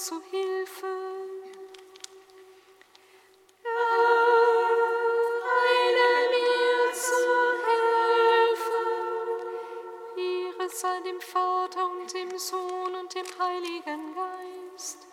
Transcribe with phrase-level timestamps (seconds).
[0.00, 0.86] zu Hilfe.
[5.58, 7.30] Eile mir zu
[7.68, 8.86] Hilfe.
[10.16, 15.06] Ehre sei dem Vater und dem Sohn und dem Heiligen Geist,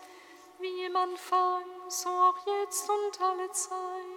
[0.58, 4.07] wie im Anfang, so auch jetzt und alle Zeit.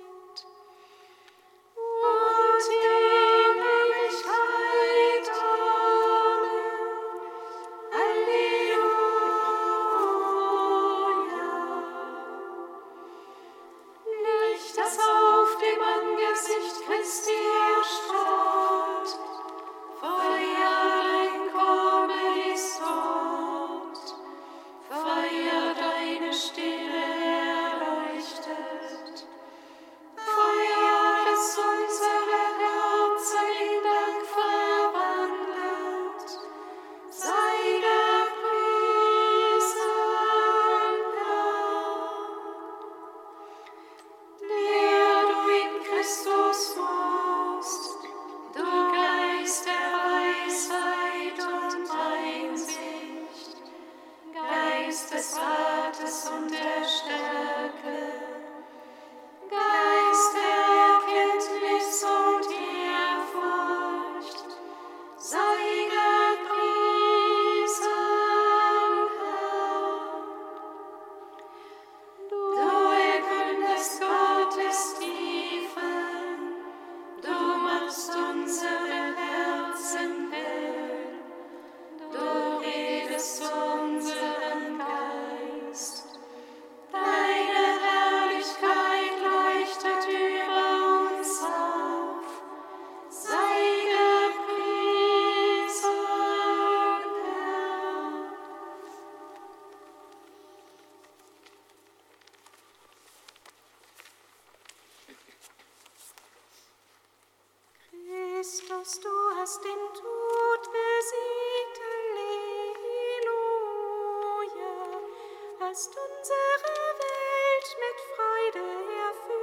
[115.71, 118.67] Lasst unsere Welt mit Freude
[119.07, 119.41] erfüllen.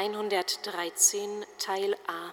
[0.00, 2.32] 113, Teil A.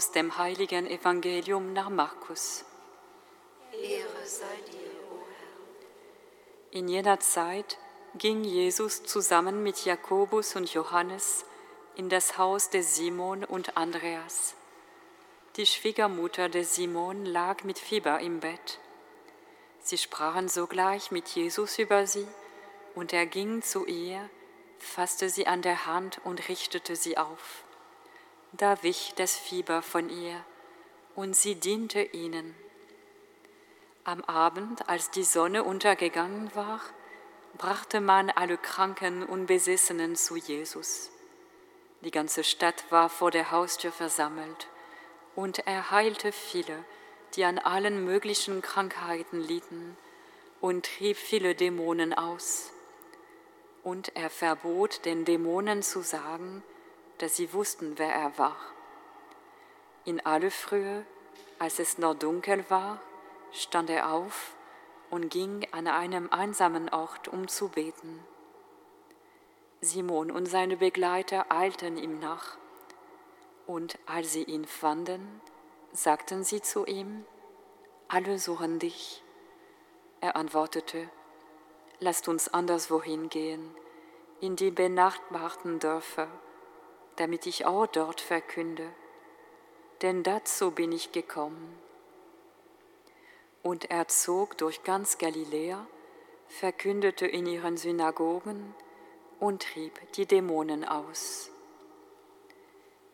[0.00, 2.64] Aus dem heiligen Evangelium nach Markus.
[3.70, 5.18] Ehre sei dir, o
[6.70, 7.76] In jener Zeit
[8.14, 11.44] ging Jesus zusammen mit Jakobus und Johannes
[11.96, 14.54] in das Haus des Simon und Andreas.
[15.56, 18.78] Die Schwiegermutter des Simon lag mit Fieber im Bett.
[19.80, 22.26] Sie sprachen sogleich mit Jesus über sie,
[22.94, 24.30] und er ging zu ihr,
[24.78, 27.64] fasste sie an der Hand und richtete sie auf.
[28.52, 30.44] Da wich das Fieber von ihr,
[31.14, 32.54] und sie diente ihnen.
[34.02, 36.80] Am Abend, als die Sonne untergegangen war,
[37.56, 41.10] brachte man alle Kranken und Besessenen zu Jesus.
[42.00, 44.68] Die ganze Stadt war vor der Haustür versammelt,
[45.36, 46.84] und er heilte viele,
[47.34, 49.96] die an allen möglichen Krankheiten litten,
[50.60, 52.72] und trieb viele Dämonen aus.
[53.84, 56.62] Und er verbot den Dämonen zu sagen,
[57.20, 58.56] dass sie wussten, wer er war.
[60.04, 61.04] In alle Frühe,
[61.58, 62.98] als es noch dunkel war,
[63.52, 64.54] stand er auf
[65.10, 68.24] und ging an einem einsamen Ort, um zu beten.
[69.82, 72.56] Simon und seine Begleiter eilten ihm nach,
[73.66, 75.40] und als sie ihn fanden,
[75.92, 77.24] sagten sie zu ihm,
[78.08, 79.22] alle suchen dich.
[80.20, 81.08] Er antwortete,
[82.02, 83.74] Lasst uns anderswohin gehen,
[84.40, 86.28] in die benachbarten Dörfer,
[87.20, 88.88] damit ich auch dort verkünde,
[90.00, 91.78] denn dazu bin ich gekommen.
[93.62, 95.86] Und er zog durch ganz Galiläa,
[96.48, 98.74] verkündete in ihren Synagogen
[99.38, 101.50] und trieb die Dämonen aus.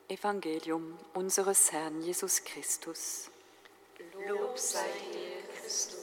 [0.08, 3.28] Evangelium unseres Herrn Jesus Christus.
[4.28, 5.95] Lob sei dir, Christus.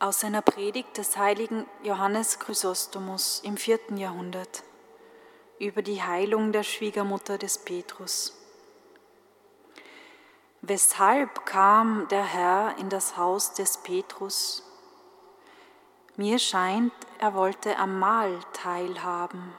[0.00, 4.62] Aus einer Predigt des heiligen Johannes Chrysostomus im vierten Jahrhundert
[5.58, 8.34] über die Heilung der Schwiegermutter des Petrus.
[10.62, 14.62] Weshalb kam der Herr in das Haus des Petrus?
[16.16, 19.52] Mir scheint, er wollte am Mahl teilhaben.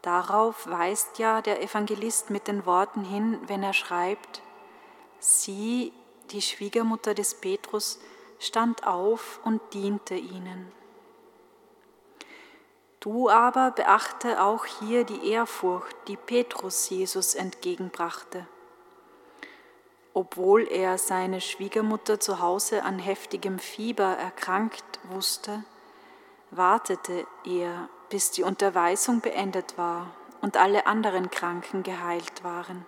[0.00, 4.42] Darauf weist ja der Evangelist mit den Worten hin, wenn er schreibt,
[5.18, 5.92] sie,
[6.30, 7.98] die Schwiegermutter des Petrus,
[8.38, 10.72] stand auf und diente ihnen.
[13.00, 18.46] Du aber beachte auch hier die Ehrfurcht, die Petrus Jesus entgegenbrachte.
[20.12, 25.62] Obwohl er seine Schwiegermutter zu Hause an heftigem Fieber erkrankt wusste,
[26.50, 32.86] wartete er, bis die Unterweisung beendet war und alle anderen Kranken geheilt waren.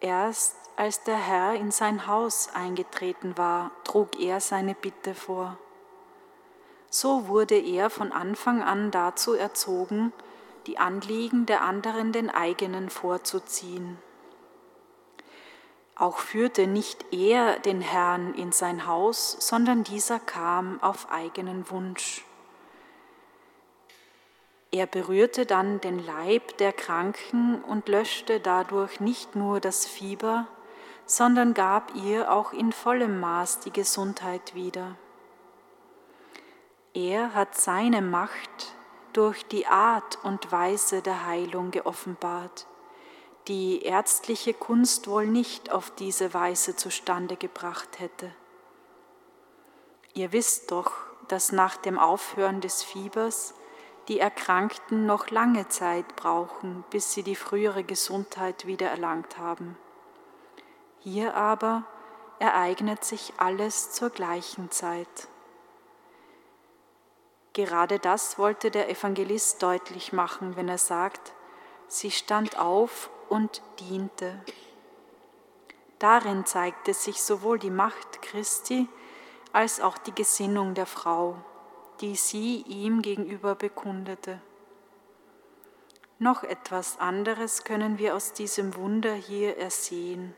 [0.00, 5.58] Erst als der Herr in sein Haus eingetreten war, trug er seine Bitte vor.
[6.88, 10.12] So wurde er von Anfang an dazu erzogen,
[10.66, 13.98] die Anliegen der anderen den eigenen vorzuziehen.
[15.94, 22.24] Auch führte nicht er den Herrn in sein Haus, sondern dieser kam auf eigenen Wunsch.
[24.72, 30.46] Er berührte dann den Leib der Kranken und löschte dadurch nicht nur das Fieber,
[31.06, 34.96] sondern gab ihr auch in vollem Maß die Gesundheit wieder.
[36.94, 38.74] Er hat seine Macht
[39.12, 42.66] durch die Art und Weise der Heilung geoffenbart,
[43.48, 48.32] die ärztliche Kunst wohl nicht auf diese Weise zustande gebracht hätte.
[50.14, 50.92] Ihr wisst doch,
[51.26, 53.54] dass nach dem Aufhören des Fiebers
[54.08, 59.76] die Erkrankten noch lange Zeit brauchen, bis sie die frühere Gesundheit wiedererlangt haben.
[60.98, 61.84] Hier aber
[62.38, 65.28] ereignet sich alles zur gleichen Zeit.
[67.52, 71.32] Gerade das wollte der Evangelist deutlich machen, wenn er sagt,
[71.88, 74.40] sie stand auf und diente.
[75.98, 78.88] Darin zeigte sich sowohl die Macht Christi
[79.52, 81.36] als auch die Gesinnung der Frau
[82.00, 84.40] die sie ihm gegenüber bekundete.
[86.18, 90.34] Noch etwas anderes können wir aus diesem Wunder hier ersehen,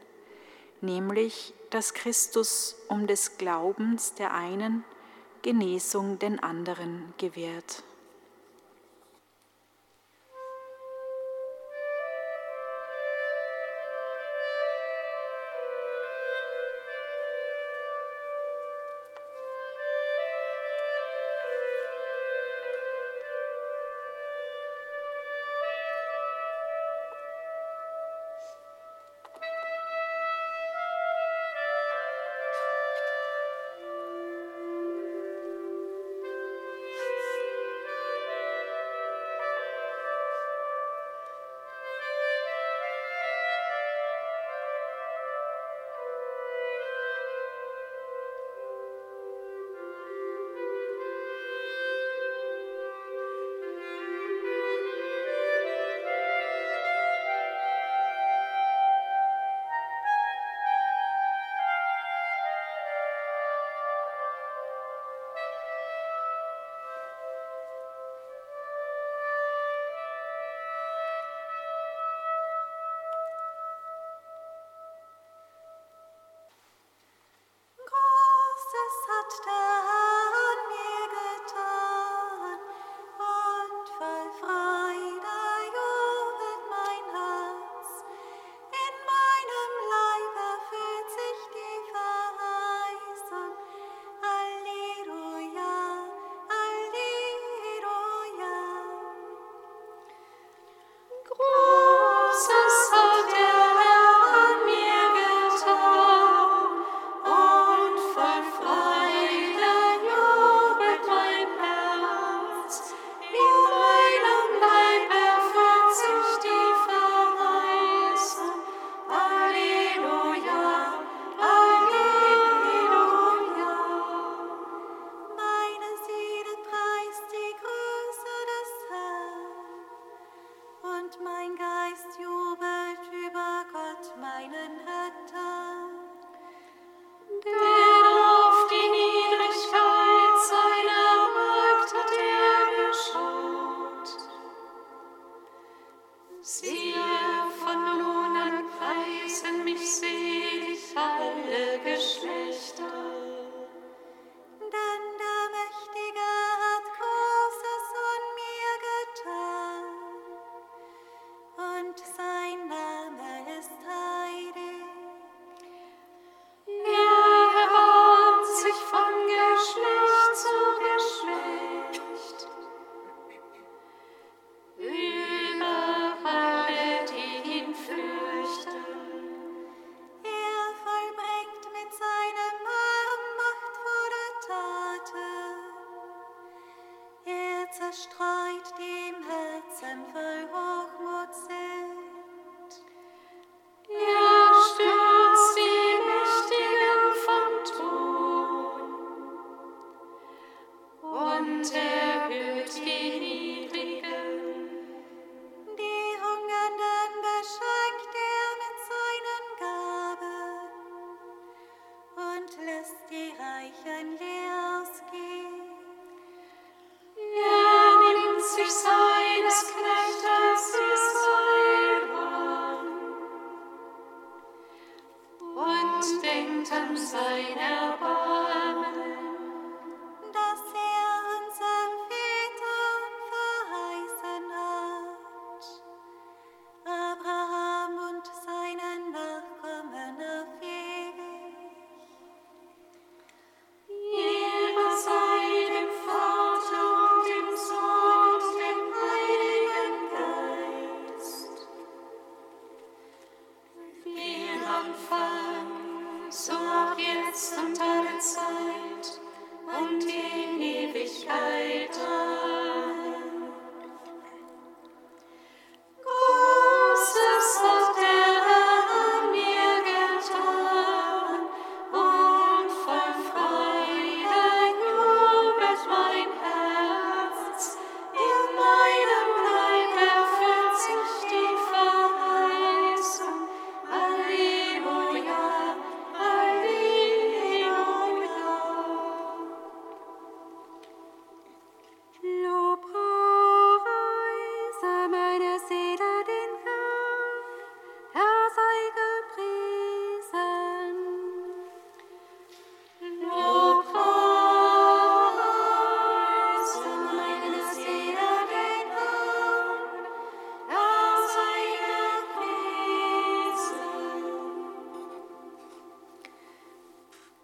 [0.81, 4.85] nämlich, dass Christus um des Glaubens der einen
[5.43, 7.83] Genesung den anderen gewährt.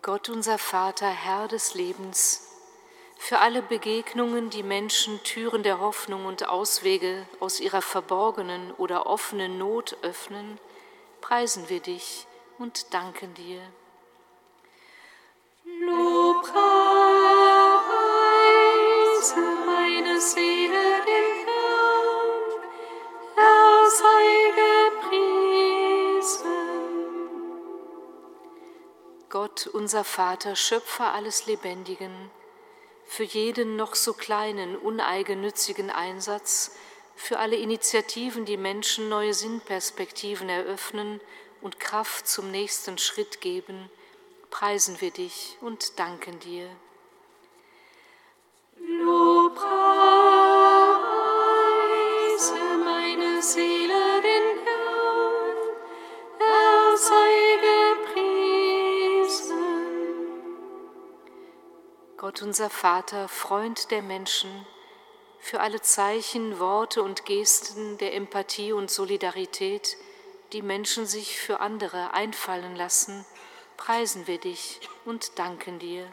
[0.09, 2.49] Gott unser Vater, Herr des Lebens,
[3.18, 9.59] für alle Begegnungen, die Menschen Türen der Hoffnung und Auswege aus ihrer verborgenen oder offenen
[9.59, 10.59] Not öffnen,
[11.21, 13.61] preisen wir dich und danken dir.
[15.79, 16.55] Lobpreise
[19.66, 22.62] meine Seele den Herrn,
[23.37, 24.38] er sei
[29.40, 32.11] Gott, unser Vater, Schöpfer alles Lebendigen,
[33.07, 36.72] für jeden noch so kleinen, uneigennützigen Einsatz,
[37.14, 41.20] für alle Initiativen, die Menschen neue Sinnperspektiven eröffnen
[41.61, 43.88] und Kraft zum nächsten Schritt geben,
[44.51, 46.68] preisen wir dich und danken dir.
[48.81, 49.68] Lobpreise
[52.85, 53.77] meine Seele
[62.18, 64.66] Gott unser Vater, Freund der Menschen,
[65.38, 69.96] für alle Zeichen, Worte und Gesten der Empathie und Solidarität,
[70.52, 73.24] die Menschen sich für andere einfallen lassen,
[73.76, 76.11] preisen wir dich und danken dir.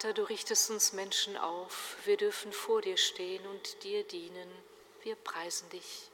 [0.00, 1.96] Vater, du richtest uns Menschen auf.
[2.04, 4.48] Wir dürfen vor dir stehen und dir dienen.
[5.02, 6.08] Wir preisen dich.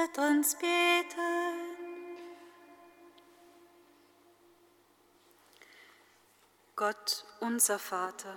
[0.00, 1.76] Lasset uns beten.
[6.76, 8.34] Gott, unser Vater,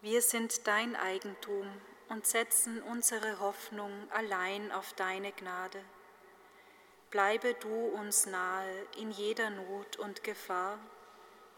[0.00, 1.66] wir sind dein Eigentum
[2.08, 5.82] und setzen unsere Hoffnung allein auf deine Gnade.
[7.10, 10.78] Bleibe du uns nahe in jeder Not und Gefahr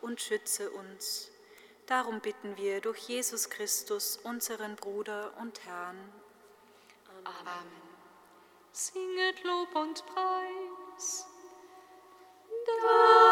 [0.00, 1.30] und schütze uns.
[1.86, 5.98] Darum bitten wir durch Jesus Christus, unseren Bruder und Herrn.
[7.24, 7.83] Amen.
[8.76, 11.28] Singet Lob und Preis.
[12.66, 13.23] Gott.